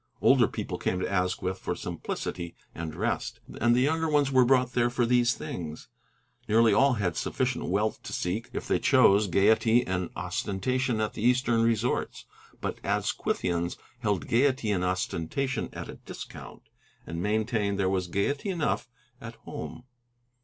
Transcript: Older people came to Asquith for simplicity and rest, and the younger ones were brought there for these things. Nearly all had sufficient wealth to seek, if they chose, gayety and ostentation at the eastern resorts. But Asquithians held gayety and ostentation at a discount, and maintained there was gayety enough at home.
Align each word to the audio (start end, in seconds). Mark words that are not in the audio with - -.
Older 0.19 0.47
people 0.47 0.79
came 0.79 0.99
to 0.99 1.07
Asquith 1.07 1.59
for 1.59 1.75
simplicity 1.75 2.55
and 2.73 2.95
rest, 2.95 3.39
and 3.59 3.75
the 3.75 3.81
younger 3.81 4.09
ones 4.09 4.31
were 4.31 4.43
brought 4.45 4.71
there 4.73 4.89
for 4.89 5.05
these 5.05 5.35
things. 5.35 5.89
Nearly 6.47 6.73
all 6.73 6.93
had 6.93 7.15
sufficient 7.15 7.65
wealth 7.65 8.01
to 8.01 8.11
seek, 8.11 8.49
if 8.51 8.67
they 8.67 8.79
chose, 8.79 9.27
gayety 9.27 9.85
and 9.85 10.09
ostentation 10.15 10.99
at 10.99 11.13
the 11.13 11.21
eastern 11.21 11.61
resorts. 11.61 12.25
But 12.61 12.79
Asquithians 12.83 13.77
held 13.99 14.27
gayety 14.27 14.71
and 14.71 14.83
ostentation 14.83 15.69
at 15.71 15.87
a 15.87 15.97
discount, 16.03 16.63
and 17.05 17.21
maintained 17.21 17.77
there 17.77 17.87
was 17.87 18.07
gayety 18.07 18.49
enough 18.49 18.89
at 19.21 19.35
home. 19.45 19.83